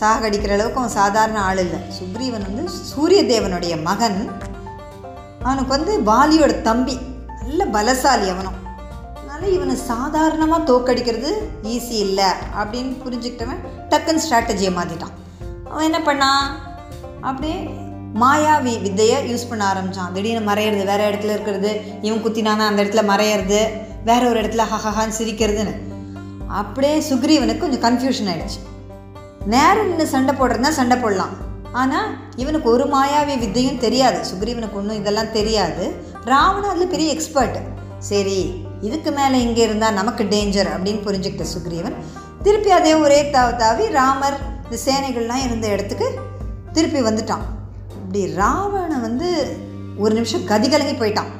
சாகடிக்கிற 0.00 0.52
அளவுக்கு 0.52 0.78
அவன் 0.78 0.98
சாதாரண 1.00 1.42
ஆள் 1.42 1.58
இல்லை. 1.58 1.78
சுக்ரீவன் 2.00 2.54
வந்து 2.54 2.68
சூரிய 2.68 3.22
தேவனுடைய 3.22 3.82
மகன். 3.82 4.30
அவனுக்கு 5.42 5.68
வந்து 5.68 6.12
வாலியோட 6.12 6.60
தம்பி. 6.60 6.98
நல்ல 7.40 7.64
பலசாலி 7.64 8.28
அவனும். 8.34 8.60
அதனால் 9.42 9.56
இவனை 9.58 9.74
சாதாரணமாக 9.92 10.66
தோக்கடிக்கிறது 10.68 11.30
ஈஸி 11.70 11.96
இல்லை 12.04 12.26
அப்படின்னு 12.60 12.92
புரிஞ்சுக்கிட்டவன் 13.04 13.62
டக்குன்னு 13.92 14.22
ஸ்ட்ராட்டஜியை 14.24 14.70
மாற்றிட்டான் 14.76 15.14
அவன் 15.70 15.86
என்ன 15.88 16.00
பண்ணான்? 16.08 16.44
அப்படியே 17.28 17.56
மாயாவி 18.22 18.74
வித்தையை 18.84 19.18
யூஸ் 19.30 19.48
பண்ண 19.50 19.64
ஆரம்பித்தான் 19.70 20.14
திடீர்னு 20.16 20.44
மறையிறது 20.50 20.84
வேறு 20.90 21.08
இடத்துல 21.10 21.34
இருக்கிறது 21.36 21.70
இவன் 22.06 22.22
குத்தினானா 22.24 22.68
அந்த 22.70 22.80
இடத்துல 22.84 23.04
மறையிறது 23.12 23.60
வேற 24.10 24.22
ஒரு 24.30 24.38
இடத்துல 24.44 24.68
ஹஹஹான்னு 24.74 25.18
சிரிக்கிறதுன்னு. 25.18 25.74
அப்படியே 26.60 26.96
சுக்ரீவனுக்கு 27.10 27.64
கொஞ்சம் 27.66 27.84
கன்ஃபியூஷன் 27.88 28.32
ஆயிடுச்சு. 28.32 28.62
நேரம் 29.54 29.88
நின்று 29.92 30.08
சண்டை 30.16 30.34
போடுறதுனா 30.40 30.72
சண்டை 30.80 30.98
போடலாம். 31.04 31.36
ஆனால் 31.82 32.10
இவனுக்கு 32.42 32.68
ஒரு 32.76 32.86
மாயாவி 32.96 33.36
வித்தையும் 33.44 33.84
தெரியாது. 33.86 34.20
சுக்ரீவனுக்கு 34.32 34.78
ஒன்றும் 34.82 35.00
இதெல்லாம் 35.04 35.36
தெரியாது. 35.38 35.86
ராவணன் 36.34 36.74
அதில் 36.74 36.92
பெரிய 36.96 37.08
எக்ஸ்பர்ட் 37.16 37.58
சரி 38.10 38.42
இதுக்கு 38.86 39.10
மேலே 39.18 39.36
இங்கே 39.46 39.62
இருந்தால் 39.66 39.98
நமக்கு 40.00 40.22
டேஞ்சர் 40.34 40.70
அப்படின்னு 40.74 41.02
புரிஞ்சுக்கிட்ட 41.06 41.46
சுக்ரீவன். 41.54 41.96
திருப்பி 42.46 42.70
அதே 42.78 42.94
ஒரே 43.04 43.18
தாவி 43.34 43.52
தாவி 43.62 43.84
ராமர் 43.98 44.38
இந்த 44.64 44.78
சேனைகள்லாம் 44.86 45.44
இருந்த 45.46 45.66
இடத்துக்கு 45.74 46.06
திருப்பி 46.76 47.00
வந்துட்டான். 47.08 47.44
இப்படி 47.98 48.22
ராவணை 48.40 48.98
வந்து 49.06 49.28
ஒரு 50.02 50.12
நிமிஷம் 50.18 50.48
கதிகலங்கி 50.50 50.94
போயிட்டான். 50.98 51.30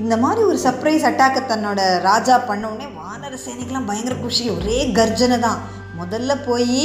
இந்த 0.00 0.14
மாதிரி 0.24 0.42
ஒரு 0.50 0.58
சர்ப்ரைஸ் 0.64 1.06
அட்டாக்கை 1.08 1.40
தன்னோட 1.52 1.80
ராஜா 2.08 2.36
பண்ண 2.50 2.64
உடனே 2.72 2.86
வானர 3.00 3.34
சேனைக்கெலாம் 3.46 3.88
பயங்கர 3.90 4.14
குஷி 4.20 4.44
ஒரே 4.56 4.78
கர்ஜனை 4.98 5.38
தான். 5.46 5.58
முதல்ல 6.00 6.32
போய் 6.48 6.82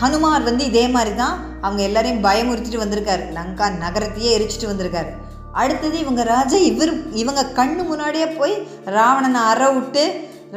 ஹனுமார் 0.00 0.48
வந்து 0.50 0.64
இதே 0.70 0.84
மாதிரி 0.94 1.12
தான் 1.22 1.34
அவங்க 1.64 1.82
எல்லாரையும் 1.88 2.24
பயமுறுத்திட்டு 2.26 2.84
வந்திருக்காரு. 2.84 3.24
லங்கா 3.38 3.66
நகரத்தையே 3.82 4.30
எரிச்சிட்டு 4.36 4.70
வந்திருக்காரு. 4.70 5.12
அடுத்தது 5.60 5.96
இவங்க 6.02 6.22
ராஜா 6.34 6.58
இவர் 6.70 6.92
இவங்க 7.22 7.42
கண்ணு 7.58 7.82
முன்னாடியே 7.88 8.26
போய் 8.38 8.54
ராவணனை 8.96 9.40
அற 9.52 9.62
விட்டு 9.76 10.04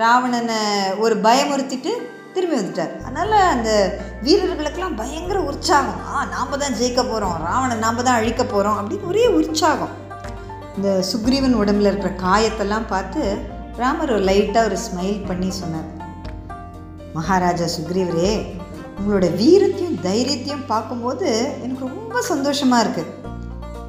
ராவணனை 0.02 0.60
ஒரு 1.04 1.16
பயமுறுத்திட்டு 1.25 1.92
திரும்பி 2.36 2.58
வந்துட்டார். 2.60 2.94
அதனால் 3.08 3.36
அந்த 3.52 3.70
வீரர்களுக்கெல்லாம் 4.25 4.98
பயங்கர 5.02 5.40
உற்சாகம். 5.52 6.00
ஆ 6.12 6.24
நாம் 6.36 6.62
தான் 6.64 6.78
ஜெயிக்க 6.80 7.02
போகிறோம் 7.04 7.36
ராவணன் 7.48 7.84
நாம் 7.86 8.02
தான் 8.08 8.20
அழிக்க 8.22 8.44
போகிறோம் 8.46 8.80
அப்படின்னு 8.80 9.10
ஒரே 9.12 9.25
உற்சாகம். 9.40 9.94
இந்த 10.78 10.90
சுக்ரீவன் 11.12 11.60
உடம்புல 11.62 11.92
இருக்கிற 11.92 12.12
காயத்தெல்லாம் 12.25 12.90
பார்த்து 12.94 13.22
ராமர் 13.82 14.14
ஒரு 14.16 14.25
லைட்டாக 14.32 14.70
ஒரு 14.70 14.80
ஸ்மைல் 14.88 15.22
பண்ணி 15.30 15.50
சொன்னார். 15.62 15.90
மகாராஜா 17.18 17.68
சுக்ரீவரே 17.78 18.34
உங்களோட 18.98 19.28
வீரத்தையும் 19.42 20.02
தைரியத்தையும் 20.08 20.68
பார்க்கும்போது 20.74 21.30
எனக்கு 21.64 21.84
ரொம்ப 21.88 22.22
சந்தோஷமாக 22.32 22.84
இருக்குது 22.86 23.12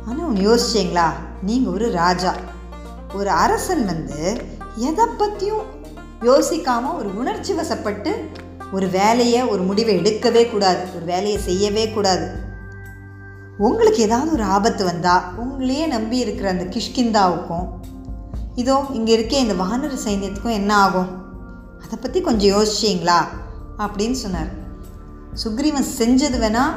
ஆனால் 0.07 0.27
ஒன்று 0.27 0.43
யோசிச்சிங்களா? 0.49 1.07
நீங்கள் 1.43 1.73
ஒரு 1.73 1.91
ராஜா. 1.91 2.35
ஒரு 3.15 3.31
அரசன் 3.31 3.85
வந்து 3.85 4.43
எதை 4.77 5.07
பற்றியும் 5.07 5.65
யோசிக்காமல் 6.21 6.97
ஒரு 6.97 7.19
உணர்ச்சி 7.19 7.53
வசப்பட்டு 7.53 8.13
ஒரு 8.73 8.89
வேலையை 8.89 9.43
ஒரு 9.43 9.63
முடிவை 9.63 9.97
எடுக்கவே 9.97 10.51
கூடாது. 10.51 10.81
ஒரு 10.95 11.05
வேலையை 11.05 11.39
செய்யவே 11.39 11.91
கூடாது. 11.91 12.45
உங்களுக்கு 13.59 14.03
ஏதாவது 14.03 14.33
ஒரு 14.33 14.43
ஆபத்து 14.43 14.85
வந்தால் 14.85 15.23
உங்களையே 15.37 15.87
நம்பி 15.87 16.17
இருக்கிற 16.17 16.51
அந்த 16.51 16.65
கிஷ்கிந்தாவுக்கும் 16.65 17.67
இதோ 18.55 18.85
இங்கே 18.93 19.13
இருக்கே 19.19 19.33
இந்த 19.33 19.55
வானர 19.55 19.93
சைன்யத்துக்கும் 20.07 20.59
என்ன 20.61 20.77
ஆகும்? 20.77 21.11
அதை 21.85 21.99
பற்றி 22.01 22.21
கொஞ்சம் 22.21 22.53
யோசிச்சிங்களா? 22.57 23.19
அப்படின்னு 23.79 24.19
சொன்னார். 24.25 24.53
சுக்ரீவன் 25.45 25.93
செஞ்சது 25.99 26.39
வேணால் 26.45 26.77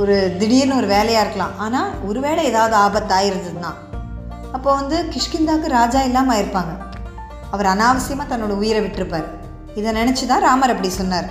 ஒரு 0.00 0.14
திடீர்னு 0.40 0.78
ஒரு 0.80 0.88
வேலையாக 0.94 1.24
இருக்கலாம். 1.24 1.54
ஆனால் 1.64 1.90
ஒருவேளை 2.08 2.42
ஏதாவது 2.50 2.74
ஆபத்து 2.84 3.12
ஆயிருந்ததுன்னா 3.18 3.72
அப்போ 4.56 4.68
வந்து 4.78 4.96
கிஷ்கிந்தாவுக்கு 5.12 5.68
ராஜா 5.78 6.00
இல்லாமல் 6.08 6.34
ஆயிருப்பாங்க. 6.34 6.72
அவர் 7.54 7.68
அனாவசியமாக 7.72 8.26
தன்னோட 8.32 8.54
உயிரை 8.62 8.80
விட்டுருப்பார். 8.84 9.28
இதை 9.78 9.90
நினச்சி 10.00 10.24
தான் 10.32 10.44
ராமர் 10.46 10.72
அப்படி 10.74 10.90
சொன்னார். 11.00 11.28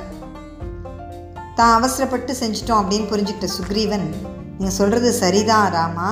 தான் 1.57 1.73
அவசரப்பட்டு 1.77 2.33
செஞ்சிட்டோம் 2.41 2.79
அப்படின்னு 2.81 3.09
புரிஞ்சுக்கிட்ட 3.11 3.49
சுக்ரீவன் 3.57 4.05
நீங்கள் 4.55 4.77
சொல்கிறது 4.79 5.09
சரிதான் 5.21 5.67
ராமா. 5.77 6.09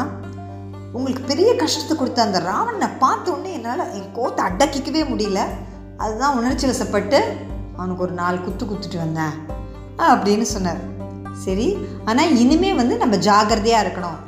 உங்களுக்கு 0.97 1.23
பெரிய 1.31 1.49
கஷ்டத்தை 1.61 1.93
கொடுத்த 1.97 2.21
அந்த 2.27 2.39
ராவனை 2.49 2.89
பார்த்த 3.03 3.33
உடனே 3.33 3.51
என்னால் 3.57 3.83
என் 3.97 4.13
கோத்தை 4.17 4.41
அடக்கிக்கவே 4.49 5.03
முடியல. 5.11 5.41
அதுதான் 6.03 6.37
உணர்ச்சி 6.39 6.65
வசப்பட்டு 6.71 7.19
அவனுக்கு 7.77 8.05
ஒரு 8.07 8.15
நாலு 8.21 8.37
குத்து 8.47 8.63
குத்துட்டு 8.71 8.97
வந்தேன் 9.05 9.35
அப்படின்னு 10.13 10.47
சொன்னார். 10.55 10.81
சரி? 11.45 11.67
ஆனால் 12.09 12.33
இனிமேல் 12.43 12.79
வந்து 12.81 12.95
நம்ம 13.01 13.15
ஜாகிரதையாக 13.27 13.83
இருக்கணும். 13.85 14.19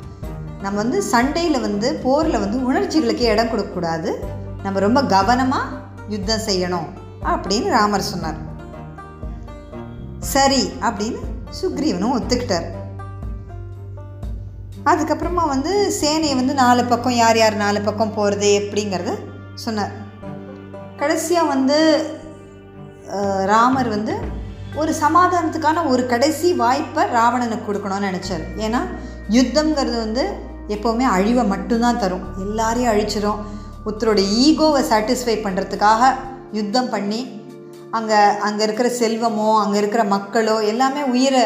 நம்ம 0.64 0.76
வந்து 0.82 0.98
சண்டையில் 1.12 1.64
வந்து 1.66 1.88
போரில் 2.04 2.42
வந்து 2.44 2.58
உணர்ச்சிகளுக்கு 2.68 3.24
இடம் 3.32 3.50
கொடுக்கக்கூடாது. 3.52 4.10
நம்ம 4.62 4.80
ரொம்ப 4.86 5.00
கவனமாக 5.14 5.82
யுத்தம் 6.14 6.46
செய்யணும் 6.46 6.88
அப்படின்னு 7.32 7.68
ராமர் 7.78 8.10
சொன்னார். 8.12 8.38
சரி 10.34 10.62
அப்படின்னு 10.88 11.20
சுக்ரீவனும் 11.60 12.14
ஒத்துக்கிட்டார். 12.16 12.68
அதுக்கப்புறமா 14.92 15.44
வந்து 15.52 15.72
சேனையை 16.00 16.34
வந்து 16.40 16.54
நாலு 16.62 16.82
பக்கம் 16.84 17.18
யார் 17.22 17.38
யார் 17.40 17.62
நாலு 17.64 17.80
பக்கம் 17.80 18.14
போகிறது 18.16 18.48
எப்படிங்கிறத 18.60 19.12
சொன்னார். 19.64 19.94
கடைசியாக 21.00 21.52
வந்து 21.52 21.78
ராமர் 23.52 23.88
வந்து 23.94 24.14
ஒரு 24.80 24.92
சமாதானத்துக்கான 25.02 25.82
ஒரு 25.92 26.02
கடைசி 26.12 26.48
வாய்ப்பை 26.62 27.02
ராவணனுக்கு 27.16 27.66
கொடுக்கணும்னு 27.66 28.08
நினச்சார். 28.10 28.44
ஏன்னா 28.66 28.80
யுத்தம்ங்கிறது 29.36 29.98
வந்து 30.04 30.24
எப்போவுமே 30.74 31.06
அழிவை 31.16 31.44
மட்டும்தான் 31.52 32.00
தரும். 32.02 32.24
எல்லாரையும் 32.44 32.92
அழிச்சிரும். 32.92 33.40
ஒருத்தரோட 33.86 34.20
ஈகோவை 34.44 34.82
சாட்டிஸ்ஃபை 34.90 35.36
பண்ணுறதுக்காக 35.46 36.02
யுத்தம் 36.58 36.92
பண்ணி 36.94 37.20
அங்கே 37.98 38.20
அங்கே 38.46 38.62
இருக்கிற 38.66 38.88
செல்வமோ 39.00 39.48
அங்கே 39.62 39.78
இருக்கிற 39.82 40.02
மக்களோ 40.14 40.56
எல்லாமே 40.72 41.02
உயிரை 41.14 41.42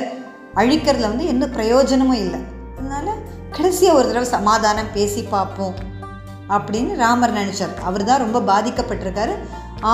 அழிக்கிறதுல 0.60 1.10
வந்து 1.12 1.30
எந்த 1.32 1.46
பிரயோஜனமும் 1.56 2.20
இல்லை. 2.24 2.40
அதனால் 2.78 3.22
கடைசியாக 3.56 3.98
ஒரு 3.98 4.06
தடவை 4.08 4.28
சமாதானம் 4.36 4.92
பேசி 4.96 5.22
பார்ப்போம் 5.34 5.74
அப்படின்னு 6.56 6.92
ராமர் 7.04 7.38
நினச்சார். 7.40 7.74
அவர் 7.88 8.08
தான் 8.10 8.24
ரொம்ப 8.24 8.38
பாதிக்கப்பட்டிருக்காரு. 8.52 9.34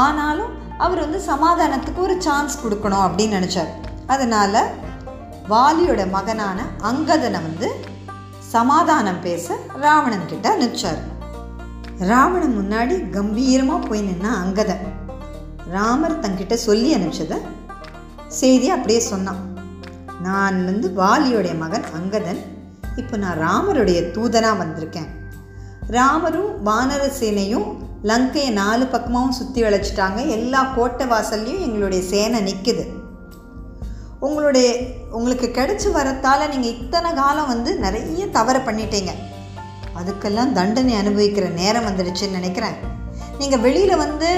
ஆனாலும் 0.03 0.53
அவர் 0.79 1.01
வந்து 1.01 1.21
சமாதானத்துக்கு 1.33 1.97
ஒரு 1.97 2.23
சான்ஸ் 2.23 2.59
கொடுக்கணும் 2.63 3.05
அப்படின்னு 3.07 3.39
நினச்சார். 3.39 3.71
அதனால் 4.07 4.61
வாலியோட 5.49 6.11
மகனான 6.11 6.63
அங்கதனை 6.83 7.41
வந்து 7.49 7.71
சமாதானம் 8.39 9.21
பேச 9.21 9.57
ராவணன் 9.81 10.27
கிட்ட 10.27 10.57
அனுப்பிச்சார். 10.57 11.01
ராவணன் 11.99 12.57
முன்னாடி 12.61 13.11
கம்பீரமாக 13.11 13.87
போய் 13.87 14.07
நின்னா 14.09 14.31
அங்கதன். 14.45 14.85
ராமர் 15.71 16.21
தங்கிட்ட 16.21 16.55
சொல்லி 16.55 16.95
அனுப்பிச்சதை 16.95 17.39
செய்தி 18.27 18.71
அப்படியே 18.71 19.01
சொன்னான். 19.01 19.43
நான் 20.23 20.65
வந்து 20.65 20.89
வாலியோடைய 20.97 21.59
மகன் 21.59 21.85
அங்கதன். 21.99 22.41
இப்போ 22.97 23.17
நான் 23.17 23.39
ராமருடைய 23.39 24.11
தூதனாக 24.11 24.65
வந்திருக்கேன். 24.65 25.11
ராமரும் 25.87 26.67
வானர 26.67 27.03
சேனையும் 27.21 27.69
லங்கையை 28.09 28.49
நாலு 28.61 28.85
பக்கமாகவும் 28.93 29.37
சுற்றி 29.39 29.61
வளைச்சிட்டாங்க. 29.65 30.21
எல்லா 30.37 30.61
கோட்டை 30.77 31.05
வாசல்லையும் 31.13 31.63
எங்களுடைய 31.67 32.01
சேனை 32.11 32.41
நிற்குது 32.49 32.85
உங்களுடைய 34.27 34.69
உங்களுக்கு 35.19 35.49
கிடைச்சி 35.59 35.89
வரத்தால் 35.97 36.51
நீங்கள் 36.53 36.75
இத்தனை 36.75 37.11
காலம் 37.21 37.51
வந்து 37.53 37.71
நிறைய 37.85 38.27
தவறு 38.37 38.61
பண்ணிட்டீங்க. 38.67 39.13
அதுக்கெல்லாம் 40.01 40.53
தண்டனை 40.59 40.95
அனுபவிக்கிற 41.01 41.47
நேரம் 41.61 41.87
வந்துடுச்சுன்னு 41.89 42.39
நினைக்கிறேன். 42.39 42.77
நீங்கள் 43.41 43.63
வெளியில் 43.67 44.03
வந்து 44.05 44.29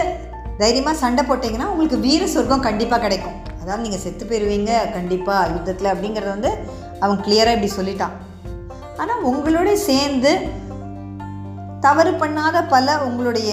தைரியமாக 0.63 0.97
சண்டை 1.03 1.23
போட்டிங்கன்னா 1.29 1.71
உங்களுக்கு 1.73 1.99
வீர 2.07 2.23
சொர்க்கம் 2.35 2.67
கண்டிப்பாக 2.69 3.03
கிடைக்கும். 3.05 3.37
அதாவது 3.63 3.85
நீங்கள் 3.87 4.03
செத்து 4.05 4.25
போயிடுவீங்க 4.25 4.73
கண்டிப்பாக 4.97 5.51
யுத்தத்தில் 5.55 5.93
அப்படிங்கிறத 5.93 6.31
வந்து 6.37 6.53
அவன் 7.05 7.23
கிளியராக 7.25 7.57
இப்படி 7.57 7.73
சொல்லிட்டான். 7.79 8.15
ஆனால் 9.03 9.25
உங்களோட 9.31 9.71
சேர்ந்து 9.89 10.33
தவறு 11.87 12.13
பண்ணாத 12.21 12.57
பல 12.75 12.95
உங்களுடைய 13.07 13.53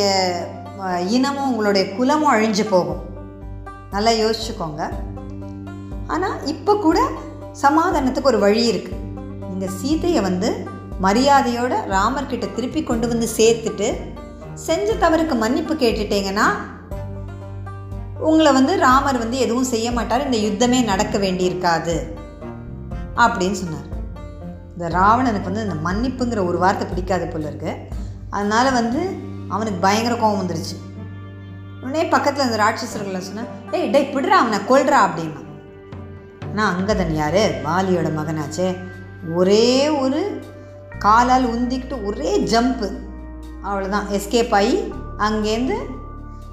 இனமும் 1.15 1.49
உங்களுடைய 1.49 1.83
குலமும் 1.97 2.33
அழிஞ்சு 2.33 2.63
போகும். 2.73 3.01
நல்லா 3.93 4.11
யோசிச்சுக்கோங்க. 4.21 4.83
ஆனால் 6.13 6.37
இப்போ 6.53 6.73
கூட 6.85 6.99
சமாதானத்துக்கு 7.61 8.31
ஒரு 8.31 8.39
வழி 8.45 8.63
இருக்குது 8.71 8.99
இந்த 9.53 9.67
சீதையை 9.79 10.21
வந்து 10.29 10.49
மரியாதையோட 11.05 11.73
ராமர்கிட்ட 11.93 12.45
திருப்பி 12.55 12.81
கொண்டு 12.89 13.05
வந்து 13.11 13.27
சேர்த்துட்டு 13.37 13.87
செஞ்ச 14.65 14.89
தவறுக்கு 15.03 15.35
மன்னிப்பு 15.43 15.73
கேட்டுட்டீங்கன்னா 15.83 16.47
உங்களை 18.29 18.51
வந்து 18.57 18.73
ராமர் 18.85 19.21
வந்து 19.23 19.37
எதுவும் 19.45 19.71
செய்ய 19.73 19.87
மாட்டார் 19.97 20.25
இந்த 20.27 20.37
யுத்தமே 20.45 20.79
நடக்க 20.91 21.17
வேண்டியிருக்காது. 21.23 21.95
அப்படின்னு 23.23 23.57
சொன்னார். 23.61 23.89
இந்த 24.75 24.85
ராவணனுக்கு 24.99 25.49
வந்து 25.51 25.65
இந்த 25.67 25.77
மன்னிப்புங்கிற 25.87 26.39
ஒரு 26.51 26.57
வார்த்தை 26.63 26.85
பிடிக்காது 26.91 27.25
போல 27.33 27.51
இருக்குது 27.51 27.92
அதனால் 28.33 28.73
வந்து 28.73 29.01
அவனுக்கு 29.49 29.79
பயங்கர 29.79 30.15
கோபம் 30.15 30.47
வந்துருச்சு. 30.47 30.75
உடனே 31.81 32.05
பக்கத்தில் 32.05 32.45
அந்த 32.45 32.57
ராட்சசர்களை 32.63 33.19
சொன்னேன் 33.19 33.45
ஏய் 33.71 33.89
டே 33.89 34.09
பிடுறா 34.13 34.37
அவனை 34.41 34.59
கொல்றா 34.59 34.99
அப்படின்னா. 35.05 35.41
ஆனால் 36.51 36.73
அங்கதன் 36.73 37.11
யார்? 37.11 37.39
வாலியோட 37.63 38.09
மகனாச்சே. 38.17 38.77
ஒரே 39.33 39.89
ஒரு 39.89 40.41
காலால் 40.99 41.45
உந்திக்கிட்டு 41.45 42.05
ஒரே 42.05 42.39
ஜம்ப்பு 42.39 42.89
அவ்வளோதான் 43.63 44.09
எஸ்கேப் 44.11 44.53
ஆகி 44.53 44.93
அங்கேருந்து 45.17 45.77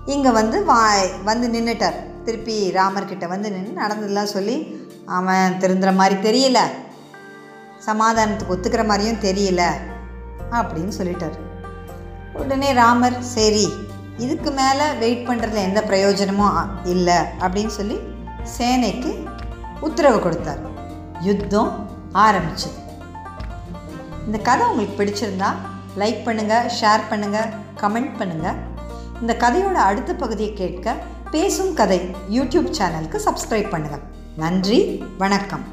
இங்கே 0.07 0.31
வந்து 0.31 0.65
வா 0.65 0.93
வந்து 1.25 1.49
நின்றுட்டார் 1.49 2.23
திருப்பி 2.25 2.73
ராமர்கிட்ட 2.73 3.29
வந்து 3.29 3.53
நின்று 3.53 3.73
நடந்ததெல்லாம் 3.73 4.27
சொல்லி 4.27 4.57
அவன் 5.07 5.57
திருந்துற 5.59 5.95
மாதிரி 5.95 6.17
தெரியல. 6.29 6.59
சமாதானத்துக்கு 7.87 8.55
ஒத்துக்கிற 8.55 8.87
மாதிரியும் 8.87 9.23
தெரியல. 9.23 9.63
அப்படின்னு 10.51 10.93
சொல்லிட்டார். 10.99 11.49
உடனே 12.39 12.73
ராமர் 12.73 13.17
சரி 13.35 13.67
இதுக்கு 14.25 14.51
மேலே 14.51 14.87
வெயிட் 15.03 15.27
பண்ணுறதுல 15.29 15.63
எந்த 15.69 15.83
பிரயோஜனமும் 15.83 16.59
இல்லை 16.85 17.19
அப்படின்னு 17.45 17.73
சொல்லி 17.79 17.97
சேனைக்கு 18.57 19.13
உத்தரவு 19.81 20.19
கொடுத்தார். 20.21 20.61
யுத்தம் 21.29 21.71
ஆரம்பிச்சது. 22.27 22.79
இந்த 24.27 24.39
கதை 24.49 24.67
உங்களுக்கு 24.71 24.99
பிடிச்சிருந்தா 25.01 25.51
லைக் 26.03 26.21
பண்ணுங்கள் 26.27 26.69
ஷேர் 26.81 27.09
பண்ணுங்கள் 27.11 27.49
கமெண்ட் 27.83 28.13
பண்ணுங்கள் 28.21 28.59
இந்த 29.21 29.33
கதையோட 29.45 29.79
அடுத்த 29.89 30.15
பகுதியை 30.15 30.53
கேட்க 30.53 30.95
பேசும் 31.31 31.75
கதை 31.75 32.01
யூடியூப் 32.37 32.71
சேனலுக்கு 32.79 33.21
சப்ஸ்கிரைப் 33.29 33.73
பண்ணுங்கள் 33.75 34.07
நன்றி 34.37 34.81
வணக்கம். 35.19 35.67